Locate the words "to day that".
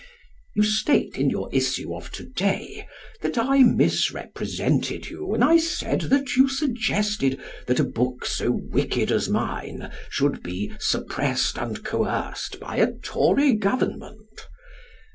2.13-3.37